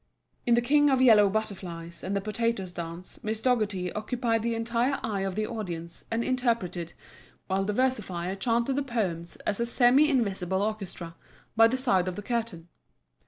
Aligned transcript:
In 0.47 0.55
the 0.55 0.63
King 0.63 0.89
of 0.89 0.99
Yellow 0.99 1.29
Butterflies 1.29 2.03
and 2.03 2.15
the 2.15 2.21
Potatoes' 2.21 2.71
Dance 2.73 3.23
Miss 3.23 3.39
Dougherty 3.39 3.93
occupied 3.93 4.41
the 4.41 4.55
entire 4.55 4.99
eye 5.03 5.19
of 5.19 5.35
the 5.35 5.45
audience 5.45 6.05
and 6.09 6.23
interpreted, 6.23 6.93
while 7.45 7.65
the 7.65 7.73
versifier 7.73 8.35
chanted 8.35 8.77
the 8.77 8.81
poems 8.81 9.35
as 9.45 9.59
a 9.59 9.65
semi 9.67 10.09
invisible 10.09 10.63
orchestra, 10.63 11.13
by 11.55 11.67
the 11.67 11.77
side 11.77 12.07
of 12.07 12.15
the 12.15 12.23
curtain. 12.23 12.67